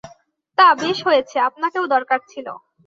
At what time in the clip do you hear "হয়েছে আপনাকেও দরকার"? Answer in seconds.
1.07-2.19